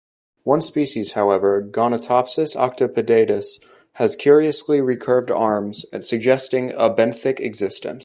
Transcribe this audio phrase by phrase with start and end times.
[0.45, 3.59] One species, however, "Gonatopsis octopedatus",
[3.91, 7.99] has curiously recurved arms, suggesting a benthic existence.